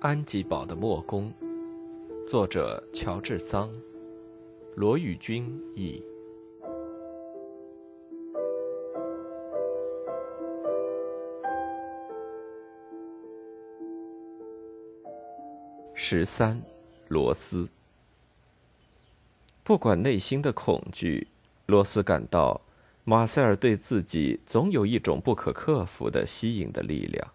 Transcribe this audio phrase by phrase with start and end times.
[0.00, 1.32] 安吉堡的墨工，
[2.24, 3.68] 作者乔治桑，
[4.76, 6.00] 罗宇君译。
[15.94, 16.62] 十三，
[17.08, 17.68] 罗斯。
[19.64, 21.26] 不管内心的恐惧，
[21.66, 22.60] 罗斯感到
[23.02, 27.32] 马塞尔对自己总有一种不可克服的吸引的力量。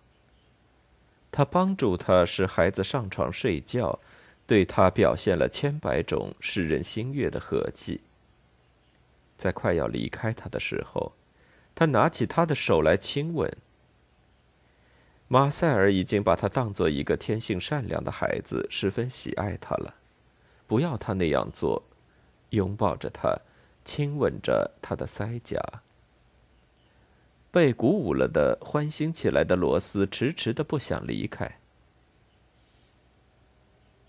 [1.33, 3.99] 他帮助他使孩子上床睡觉，
[4.45, 8.01] 对他表现了千百种使人心悦的和气。
[9.35, 11.13] 在快要离开他的时候，
[11.73, 13.51] 他拿起他的手来亲吻。
[15.27, 19.95] 马塞尔已经把他当做一个天性善良的孩子，十分喜爱他了。
[20.67, 21.81] 不要他那样做，
[22.51, 23.35] 拥抱着他，
[23.83, 25.59] 亲吻着他的腮颊。
[27.53, 31.59] 被鼓舞了的、欢欣起来的罗斯，迟迟的不想离开。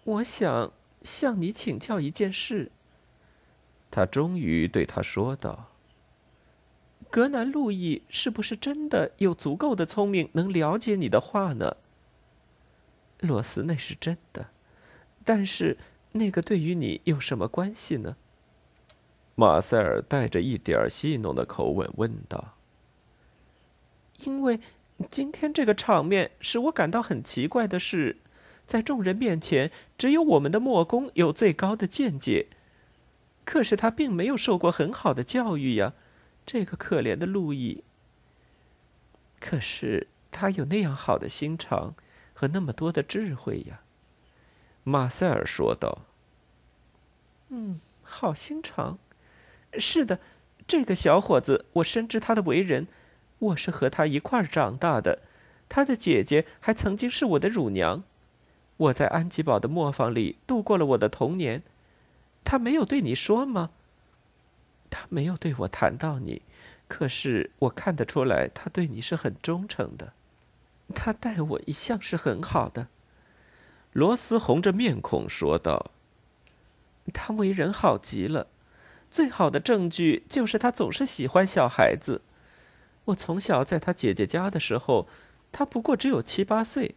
[0.05, 2.72] 我想向你请教一件事。
[3.91, 5.66] 他终于对他说道
[7.10, 11.76] ：“格南路易是不是真的有足够的聪明，能了解你的话呢？”
[13.20, 14.48] 罗斯，那是真的，
[15.22, 15.76] 但是
[16.12, 18.16] 那个对于你有什么关系呢？
[19.34, 22.54] 马塞尔带着一点戏弄的口吻问道。
[24.22, 24.60] 因为
[25.10, 28.18] 今天这个场面使我感到很奇怪的是，
[28.66, 32.46] 在众人面前，只有我们的墨公有最高的见解。
[33.44, 35.92] 可是他并没有受过很好的教育呀，
[36.46, 37.84] 这个可怜的路易。
[39.38, 41.94] 可是他有那样好的心肠
[42.32, 43.82] 和那么多的智慧呀，
[44.82, 46.06] 马塞尔说道。
[47.50, 48.98] 嗯，好心肠，
[49.78, 50.20] 是的，
[50.66, 52.86] 这个小伙子，我深知他的为人。
[53.38, 55.20] 我是和他一块儿长大的，
[55.68, 58.02] 他的姐姐还曾经是我的乳娘。
[58.76, 61.62] 我在安吉堡的磨坊里度过了我的童年。
[62.42, 63.70] 他没有对你说吗？
[64.91, 66.42] 他没有对我谈到你，
[66.88, 70.12] 可是我看得出来，他对你是很忠诚的。
[70.94, 72.88] 他待我一向是很好的。
[73.92, 75.91] 罗斯红着面孔说道
[77.14, 78.48] ：“他为人好极了，
[79.10, 82.20] 最好的证据就是他总是喜欢小孩子。”
[83.06, 85.06] 我从小在他姐姐家的时候，
[85.53, 86.94] 他不过只有七八岁。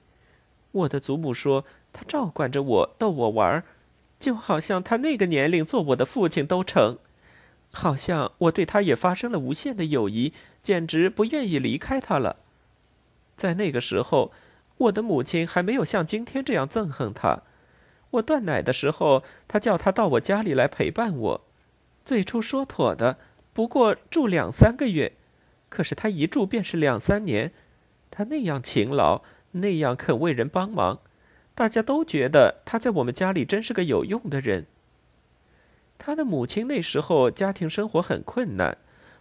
[0.72, 3.64] 我的祖母说，他照管着我，逗我玩，
[4.20, 6.98] 就好像他那个年龄做我的父亲都成。
[7.72, 12.38] 好像我对他也发生了无限的友谊，简直不愿意离开他了。
[13.36, 14.32] 在那个时候，
[14.78, 17.42] 我的母亲还没有像今天这样憎恨他。
[18.12, 21.42] 我断奶的时候，他叫他到我家里来陪伴我。
[22.06, 23.18] 最初说妥的，
[23.54, 25.14] 不过住两三个月。
[25.70, 27.52] 可是他一住便是两三年，
[28.10, 31.00] 他那样勤劳，那样肯为人帮忙，
[31.54, 34.66] 大家都觉得他在我们家里真是个有用的人。
[35.98, 38.78] 他的母亲那时候家庭生活很困难，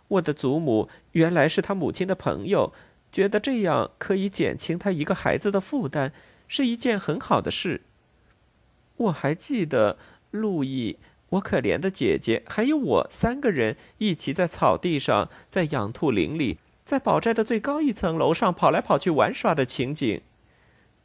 [0.09, 2.73] 我的祖母原来是他母亲的朋友，
[3.11, 6.13] 觉得这样可以减轻他一个孩子的负担，
[6.47, 7.83] 是一件很好的事。
[8.97, 9.99] 我还记得
[10.31, 10.99] 路易。
[11.31, 20.21] 我可怜的姐姐，还有我三个人一起在草地上，在养兔林里，在宝寨的最高一层楼上跑来跑去玩耍的情景。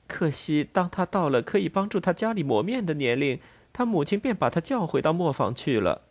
[0.07, 3.39] 可惜，当他到了可以帮助他家里磨面的年龄，
[3.73, 6.01] 他母亲便把他叫回到磨坊去了。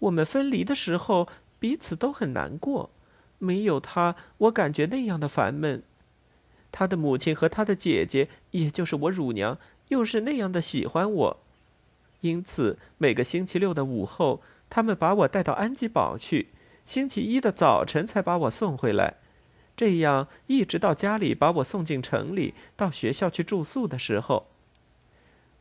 [0.00, 1.28] 我们分离的时候，
[1.58, 2.90] 彼此都很难过。
[3.38, 5.82] 没有他，我感觉那样的烦闷。
[6.70, 9.58] 他的母亲和他的姐姐，也就是我乳娘，
[9.88, 11.40] 又是那样的喜欢我。
[12.20, 16.46] 因此，每个星期六的午后，他们把我带到安吉堡去；
[16.86, 19.14] 星期一的早晨才把我送回来。
[19.76, 24.48] 这样一直到家里把我送进城里，到学校去住宿的时候，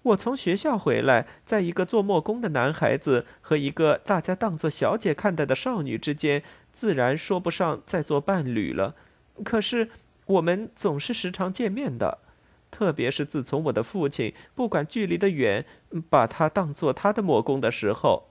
[0.01, 6.41] 我从学校回来，在一个做木工的男孩子和一个大家当作小姐看待的少女之间，
[6.73, 8.95] 自然说不上再做伴侣了。
[9.43, 9.91] 可是，
[10.25, 12.17] 我们总是时常见面的。
[12.69, 15.65] 特别是自从我的父亲不管距离的远，
[16.09, 18.25] 把他当做他的魔工的时候，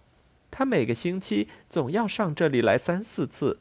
[0.50, 3.58] 他每个星期总要上这里来三四次。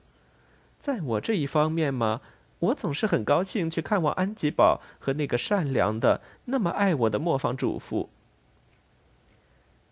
[0.78, 2.22] 在我这一方面嘛，
[2.60, 8.10] 我总是很高兴去看望安吉堡和那个善良的、那么爱我的磨坊主妇。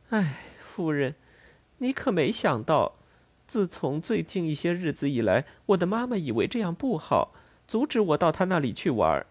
[0.09, 1.15] 唉，夫人，
[1.79, 2.93] 你可没想到，
[3.47, 7.33] 自从最近一些日子以来，我的妈妈以为这样不好，
[7.67, 9.25] 阻止我到她那里去玩。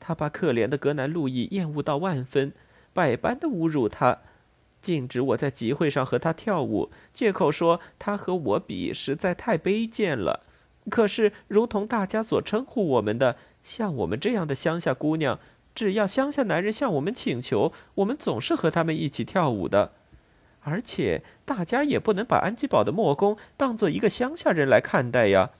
[0.00, 2.52] 他把可怜的格南路易厌恶到万分，
[2.92, 4.18] 百般的侮辱他，
[4.82, 10.40] 禁止我在集会上和他跳舞，借口说他和我比实在太卑贱了。
[10.88, 15.38] 可是，如同大家所称呼我们的，像我们这样的乡下姑娘，
[15.74, 19.92] 只要乡下男人向我们请求，我们总是和他们一起跳舞的。
[20.62, 25.50] 而且大家也不能把安吉堡的莫公当做一个乡下人来看待呀。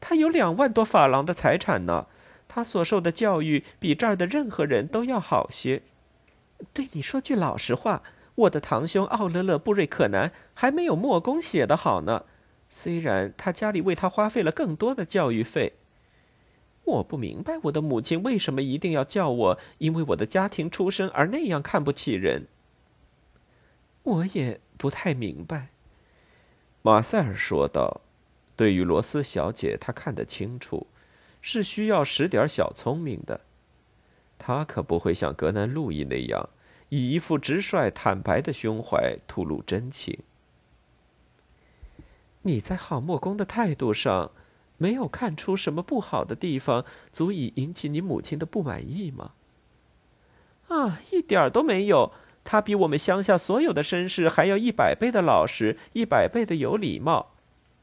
[0.00, 2.06] 他有两万多法郎的财产呢，
[2.54, 5.82] 他所受的教育比这儿的任何人都要好些。
[6.72, 8.04] 对你说句老实话，
[8.36, 12.26] 我的堂兄奥勒勒布瑞克南还没有莫公写的好呢。
[12.68, 15.72] 虽然他家里为他花费了更多的教育费，
[16.84, 22.46] 我不明白我的母亲为什么一定要叫我因为我的家庭出身而那样看不起人。
[24.04, 25.70] 我也不太明白，
[26.82, 28.02] 马塞尔说道。
[28.54, 30.86] 对于罗斯小姐，他看得清楚，
[31.46, 33.42] 是需要使点小聪明的。
[34.38, 36.48] 他可不会像格南路易那样，
[36.88, 40.18] 以一副直率坦白的胸怀吐露真情。
[42.40, 44.30] 你在好莫公的态度上，
[44.78, 49.32] 没有看出什么不好的地方，足以引起你母亲的不满意吗？
[50.68, 52.10] 啊，一点都没有。
[52.42, 57.34] 他比我们乡下所有的绅士还要一百倍的老实，一百倍的有礼貌。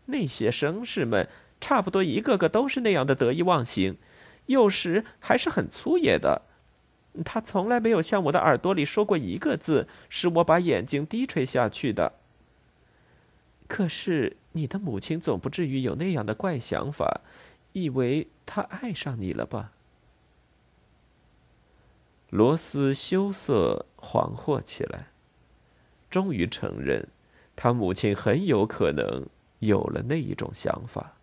[0.05, 1.29] 那些绅士们
[1.61, 3.97] 差不多一个个都是那样的得意忘形，
[4.47, 6.41] 有时还是很粗野的。
[7.23, 12.13] 他从来没有向我的耳朵里说过一个字，使我把眼睛低垂下去的。
[13.67, 17.21] 可是你的母亲总不至于有那样的怪想法，
[17.73, 19.71] 以为他爱上你了吧？
[22.29, 25.07] 罗斯羞涩、惶惑起来，
[26.09, 27.09] 终于承认，
[27.55, 29.27] 他母亲很有可能
[29.59, 31.17] 有了那一种想法。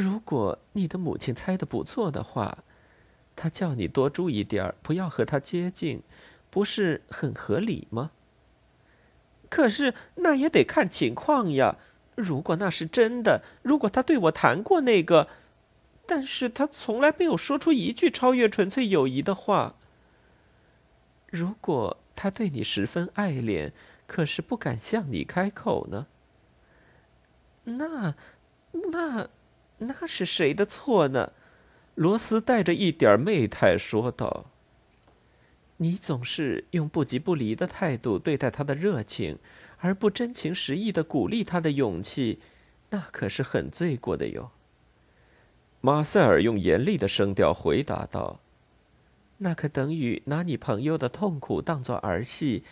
[0.00, 2.64] 如果你的母亲猜的不错的话，
[3.36, 6.02] 她叫你多注意点儿，不要和他接近，
[6.48, 8.10] 不是很合理吗？
[9.50, 11.76] 可是那也得看情况呀。
[12.14, 15.28] 如果那是真的，如果他对我谈过那个……
[16.06, 19.74] 但是他从来没有说出一句超越纯粹友谊的话。
[21.26, 23.74] 如果他对你十分爱恋，
[24.06, 26.06] 可是不敢向你开口呢？
[27.64, 28.14] 那，
[28.72, 29.28] 那，
[29.80, 31.32] 那是谁的错呢？
[31.96, 34.46] 罗斯带着一点媚态说道
[35.78, 39.38] ：“你总是用不急不离的态度对待他的热情，
[39.78, 42.40] 而不真情实意的鼓励他的勇气，
[42.90, 44.50] 那可是很罪过的哟。”
[45.82, 48.40] 马塞尔用严厉的声调回答道
[49.38, 52.64] ：“那可等于拿你朋友的痛苦当作儿戏。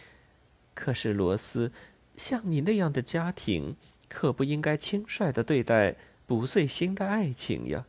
[0.74, 1.72] 可是罗斯，
[2.16, 3.76] 像你那样的家庭，
[4.08, 5.96] 可不应该轻率的对待
[6.28, 7.86] 不遂心的爱情呀。”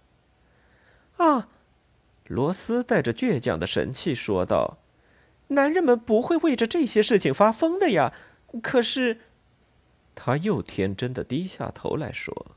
[1.18, 1.50] 啊，
[2.26, 4.80] 罗斯带着倔强的神气说道
[5.50, 8.12] ：“男人们不会为着这些事情发疯的呀。
[8.64, 9.20] 可是，
[10.16, 12.56] 他又天真的低下头来说：‘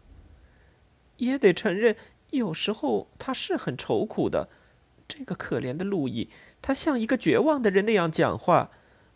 [1.18, 1.94] 也得承认。’”
[2.32, 4.48] 有时候他是很愁苦的，
[5.06, 6.30] 这个可怜的路易，
[6.62, 8.70] 他像一个绝望的人那样讲话，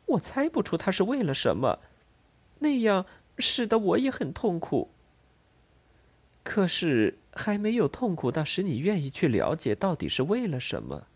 [0.05, 1.79] 我猜不出他是为了什么，
[2.59, 3.07] 那样
[3.39, 4.91] 使得我也很痛苦。
[6.47, 11.09] 可是还没有痛苦到使你愿意去了解到底是为了什么。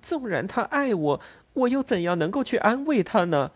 [0.00, 1.20] 纵然他爱我，
[1.54, 3.50] 我又怎样能够去安慰他呢？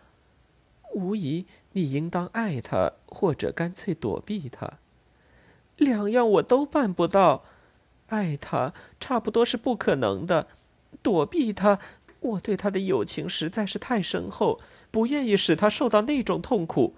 [0.93, 4.79] 无疑，你应当爱他，或者干脆躲避他。
[5.77, 7.45] 两样我都办不到，
[8.09, 10.49] 爱他差不多是不可能的，
[11.01, 11.79] 躲避他，
[12.19, 14.61] 我对他的友情实在是太深厚，
[14.91, 16.97] 不愿意使他受到那种痛苦。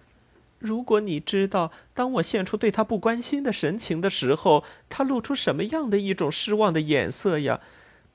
[0.62, 7.60] 如果你知道，当我现出对他不关心的神情的时候，他露出什么样的一种失望的眼色呀，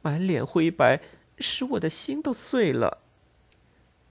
[0.01, 1.01] 满脸灰白，
[1.38, 3.00] 使我的心都碎了。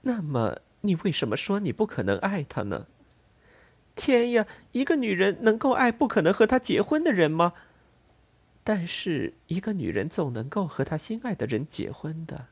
[0.01, 2.85] 那么，你为什么说你不可能爱他呢？
[3.95, 4.45] 天呀！
[4.73, 7.53] 一个女人能够爱不可能和她结婚的人吗？
[8.63, 12.45] 但是一个女人总能够和她心爱的人结婚的。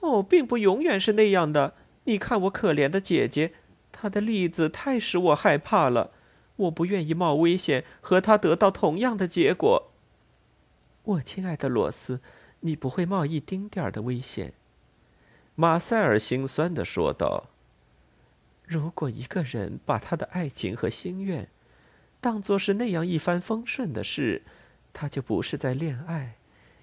[0.00, 1.72] 哦，并不永远是那样的。
[2.04, 3.54] 你看我可怜的姐姐，
[3.98, 6.12] 他的例子太使我害怕了。
[6.56, 9.90] 我不愿意冒危险和他得到同样的结果。
[11.02, 12.20] 我亲爱的罗斯，
[12.60, 14.52] 你不会冒一丁点儿的危险。”
[15.54, 17.48] 马塞尔心酸的说道。
[18.64, 21.48] 如果一个人把他的爱情和心愿
[22.20, 24.42] 当作是那样一帆风顺的事，
[24.92, 26.36] 他就不是在恋爱，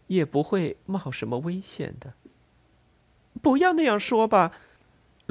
[0.08, 2.14] 也不会冒什么危险的。
[3.42, 4.54] 不要那样说吧，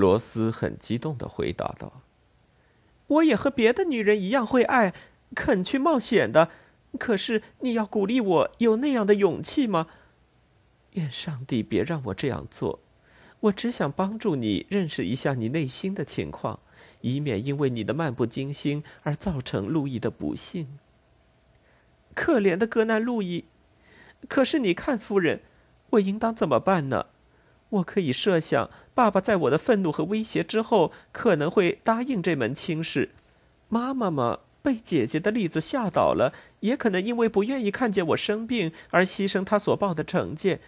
[0.02, 2.02] 罗斯很激动的回答道
[3.06, 4.92] ：“我也和别的女人一样会爱，
[5.32, 6.50] 肯去冒险的。
[6.99, 9.87] 可是你要鼓励我有那样的勇气吗？
[10.94, 12.80] 愿上帝别让我这样做。”
[13.42, 16.59] 我只想帮助你认识一下你内心的情况，
[17.00, 20.78] 以免因为你的漫不经心而造成路易的不幸。
[22.14, 23.44] 可怜的格南路易，
[24.28, 25.42] 可是你看，夫人，
[25.90, 27.06] 我应当怎么办呢？
[27.73, 33.11] 我可以设想，爸爸在我的愤怒和威胁之后，可能会答应这门亲事。
[33.69, 40.61] 妈妈嘛，被姐姐的例子吓倒了，也可能因为不愿意看见我生病而牺牲她所报的惩戒。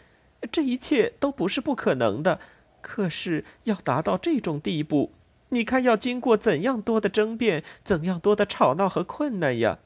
[0.50, 2.40] 这一切都不是不可能的。
[2.80, 5.12] 可是要达到这种地步，
[5.50, 9.78] 你看要经过怎样多的争辩，怎样多的吵闹和困难呀？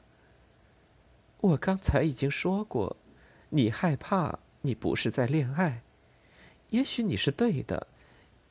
[1.41, 2.95] 我刚才已经说过，
[3.49, 5.81] 你害怕，你不是在恋爱。
[6.69, 7.87] 也许你是对的，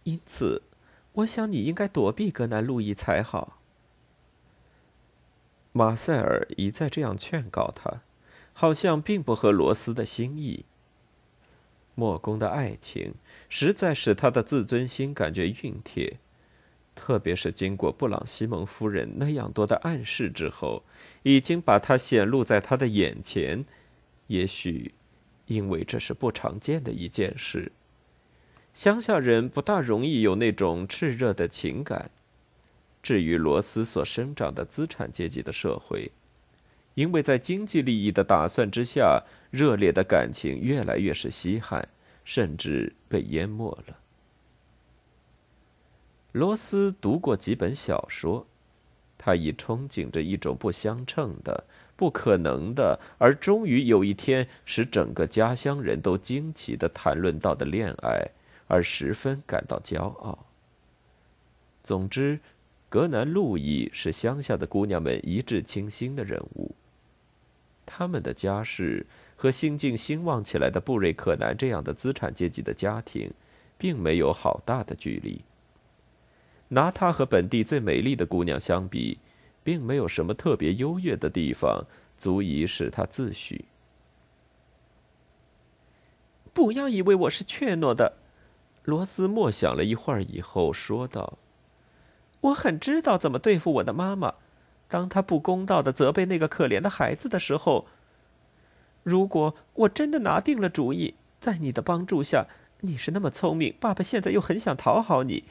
[0.05, 0.63] 因此，
[1.13, 3.59] 我想你应该躲避格南路易才好。
[5.73, 8.03] 马塞尔一再这样劝告他，
[8.53, 10.65] 好像并不合罗斯的心意。
[11.95, 13.15] 莫公的爱情
[13.49, 16.19] 实在使他的自尊心感觉熨帖，
[16.95, 20.83] 特别是经过布朗西蒙夫人那样多的暗示之后，
[21.23, 23.65] 已经把他显露在他的眼前。
[24.29, 24.95] 也许，
[25.47, 27.73] 因为这是不常见的一件事，
[28.79, 32.13] 乡下人不大容易有那种炽热的情感。
[33.03, 36.13] 至于罗斯所生长的资产阶级的社会，
[36.95, 41.89] 因为在经济利益的打算之下，热烈的感情越来越是稀罕，
[42.23, 43.99] 甚至被淹没了。
[46.31, 48.47] 罗斯读过几本小说，
[49.19, 51.65] 他已憧憬着一种不相称的、
[51.97, 58.31] 不可能的，而终于有一天使整个家乡人都惊奇的谈论到的恋爱，
[58.69, 60.47] 而十分感到骄傲。
[61.83, 62.39] 总之，
[62.89, 66.75] 格南路易是乡下的姑娘们一致倾心的人物。
[67.85, 73.33] 他们的家世和新近兴旺起来的布瑞克南这样的资产阶级的家庭，
[73.79, 75.43] 并没有好大的距离。
[76.69, 79.19] 拿他和本地最美丽的姑娘相比，
[79.65, 81.87] 并没有什么特别优越的地方，
[82.19, 83.63] 足以使他自诩。
[86.53, 88.19] 不要以为我是怯懦的，
[88.89, 91.37] 罗斯默想了一会儿以后说道
[92.41, 94.37] ：“我很知道怎么对付我的妈妈。”
[94.89, 97.87] 当她不公道的责备那个可怜的孩子的时候，
[99.03, 102.47] 如果我真的拿定了主意，在你的帮助下，
[102.81, 105.45] 你是那么聪明，爸爸现在又很想讨好你，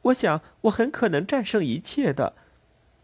[0.00, 2.32] 我想我很可能战胜一切的。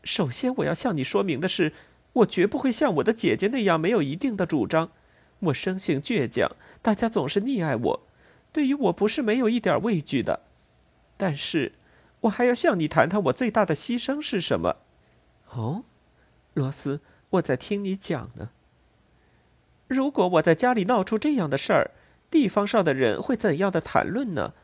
[0.03, 1.75] 首先，我要向你说明的是，
[2.15, 4.89] 我绝不会像我的姐姐那样没有一定的主张。
[5.41, 8.01] 我生性倔强，大家总是溺爱我，
[8.55, 10.41] 对于我不是没有一点畏惧的。
[11.17, 11.73] 但是，
[12.21, 14.77] 我还要向你谈谈我最大的牺牲是什么。
[15.51, 15.83] 哦，
[16.55, 18.51] 罗斯，我在听你讲呢。
[19.89, 21.91] 如果我在家里闹出这样的事儿，
[22.31, 24.55] 地方上的人会怎样的谈论呢？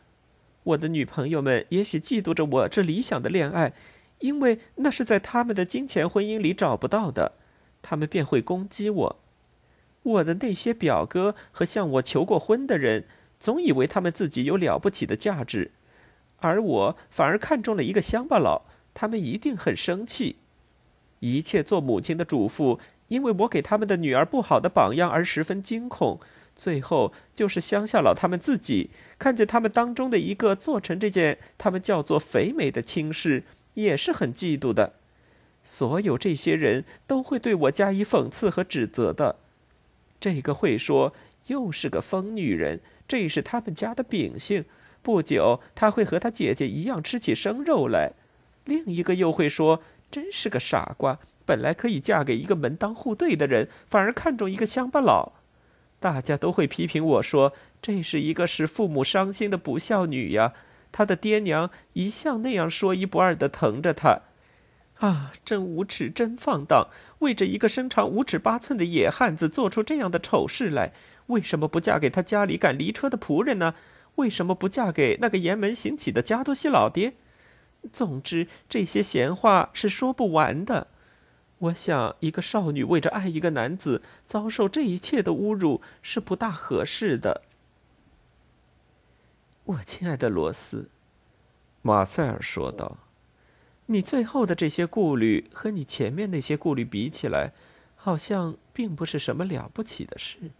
[0.62, 3.72] 我的女朋友们也许嫉妒着我这理想的恋爱，
[4.20, 7.32] 因为那是在他们的金钱婚姻里找不到的，
[7.82, 9.16] 他们便会攻击我。
[10.02, 13.04] 我的那些表哥和向我求过婚的人，
[13.40, 15.72] 总以为他们自己有了不起的价值，
[16.36, 18.62] 而我反而看中了一个乡巴佬，
[18.94, 20.36] 他们一定很生气。
[21.20, 22.78] 一切做母亲的主妇，
[23.08, 26.20] 因为我给他们的女儿不好的榜样而十分惊恐。
[26.56, 33.44] 最后就是乡下佬他们自己，看见他们当中的一个做成这件他们叫做肥美的亲事，
[33.74, 34.92] 也是很嫉妒的。
[35.64, 39.36] 所有这些人都会对我加以讽刺和指责的。
[40.18, 41.14] 这个会说
[41.50, 44.64] 又是个疯女人，这是他们家的秉性。
[45.02, 48.12] 不久他会和他姐姐一样吃起生肉来。
[48.64, 49.82] 另一个又会说。
[50.10, 51.20] 真是个傻瓜！
[51.46, 55.34] 本来可以嫁给一个门当户对的人，反而看中一个乡巴佬。
[56.00, 60.52] 大家都会批评我说，这是一个使父母伤心的不孝女呀。
[60.90, 64.22] 她的爹娘一向那样说一不二的疼着她。
[65.00, 66.88] 啊，真无耻，真放荡！
[67.20, 70.92] 为着一个身长五尺八寸的野汉子做出这样的丑事来，
[71.26, 73.74] 为什么不嫁给他家里赶犁车的仆人呢？
[74.16, 77.14] 为什么不嫁给那个沿门行乞的加多西老爹？
[77.90, 80.88] 总之，这些闲话是说不完的。
[81.58, 87.42] 我想，一个少女为着爱一个男子，遭受这一切的侮辱是不大合适的。
[89.64, 90.90] 我亲爱的罗斯，
[91.80, 92.98] 马塞尔说道
[93.92, 97.52] ：“你最后的这些顾虑和你前面那些顾虑比起来，
[97.96, 100.52] 好像并不是什么了不起的事。”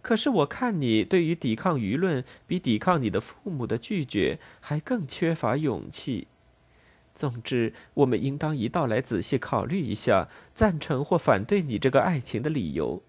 [0.00, 6.28] 可是我看你对于抵抗舆论，比抵抗你的父母的拒绝还更缺乏勇气。
[7.16, 13.02] 总之，我们应当一道来仔细考虑一下赞成或反对你这个爱情的理由。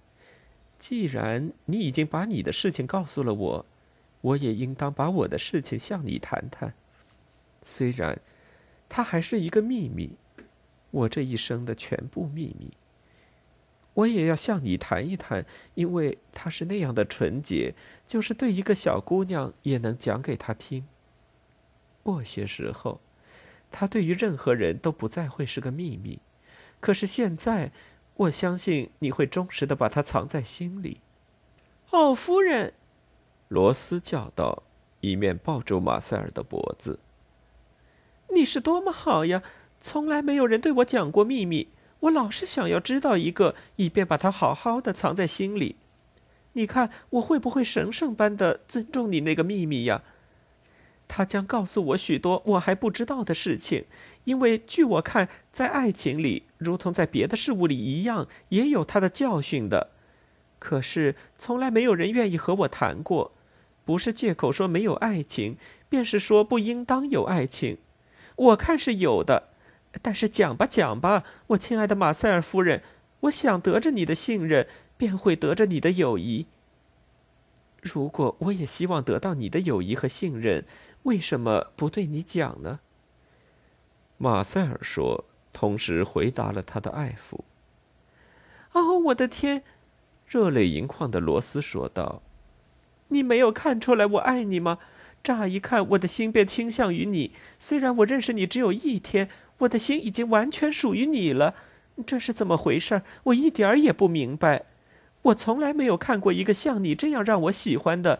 [0.79, 3.65] 既然你已经把你的事情告诉了我，
[4.21, 6.73] 我也应当把我的事情向你谈谈。
[7.63, 8.19] 虽然，
[8.93, 10.17] 它还是一个秘密，
[10.91, 12.71] 我这一生的全部秘密。
[13.93, 15.45] 我也要向你谈一谈，
[15.75, 17.74] 因为他是那样的纯洁，
[18.05, 20.86] 就是对一个小姑娘也能讲给她听。
[22.03, 23.00] 过些时候，
[23.71, 26.19] 他对于任何人都不再会是个秘密，
[26.81, 27.71] 可是现在，
[28.15, 31.00] 我相信你会忠实的把它藏在心里。
[31.91, 32.74] 哦，夫人，
[33.48, 34.63] 罗斯叫道，
[35.00, 37.00] 一面抱住马塞尔的脖子。
[38.41, 39.43] 你是多么好呀！
[39.81, 41.67] 从来没有人对我讲过秘密。
[42.00, 45.75] 我老是想要知道一个，以便把它好好的藏在心里。
[46.53, 50.01] 你看我会不会神圣般的尊重你那个秘密呀？
[51.07, 53.86] 他将告诉我许多我还不知道的事情，
[54.24, 59.91] 因为据我看，在爱情里，如同在别的事物里一样，也有他的教训的。
[60.57, 63.33] 可是从来没有人愿意和我谈过，
[63.86, 65.57] 不是借口说没有爱情，
[65.88, 67.77] 便是说不应当有爱情。
[68.41, 69.50] 我看是有的。
[70.01, 72.81] 但是讲吧，讲吧，我亲爱的马塞尔夫人，
[73.21, 74.67] 我想得着你的信任，
[74.98, 76.48] 便会得着你的友谊。
[77.81, 80.65] 如果我也希望得到你的友谊和信任，
[81.03, 82.79] 为什么不对你讲呢？
[84.17, 87.41] 马塞尔说，同时回答了他的爱抚。
[88.71, 89.63] 哦，我的天！
[90.25, 92.21] 热泪盈眶的罗斯说道
[93.10, 94.77] ：“你没有看出来我爱你吗？
[95.23, 99.29] 乍一看，我的心便倾向于你，虽然我认识你只有一天。”
[99.61, 101.53] 我的心已经完全属于你了，
[102.03, 103.03] 这是怎么回事？
[103.25, 104.63] 我一点儿也不明白。
[105.21, 108.19] 我从来没有看过一个像你这样让我喜欢的。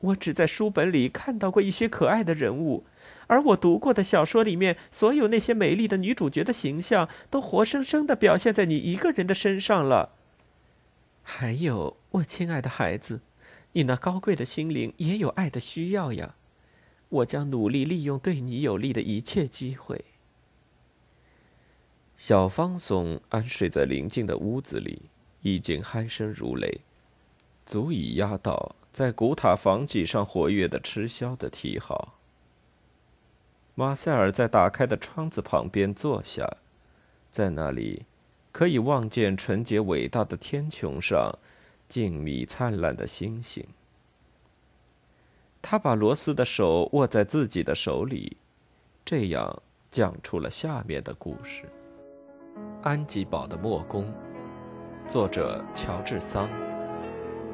[0.00, 2.82] 我只在书本里看到过一些可爱的人物，
[3.28, 10.10] 而我读过的小说里面，所有那些美丽的女主角的形象都活生生的表现在你一个人的身上了。
[11.22, 13.20] 还有，我亲爱的孩子，
[13.74, 16.34] 你那高贵的心灵也有爱的需要呀。
[17.08, 20.04] 我将努力利用对你有利的一切机会。
[22.16, 25.02] 小方松安睡在邻近的屋子里，
[25.42, 26.80] 已经鼾声如雷，
[27.66, 32.14] 足以压倒在古塔房脊上活跃的吃枭的啼号。
[33.74, 36.48] 马塞尔在打开的窗子旁边坐下，
[37.30, 38.04] 在那里
[38.52, 41.38] 可以望见纯洁伟大的天穹上
[41.94, 43.64] 静谧灿烂的星星。
[45.62, 48.36] 他把罗斯的手握在自己的手里，
[49.04, 51.70] 这样讲出了下面的故事。
[52.82, 54.12] 安吉堡的墨工，
[55.08, 56.50] 作者乔治桑，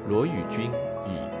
[0.09, 0.71] 罗宇君
[1.05, 1.40] 译。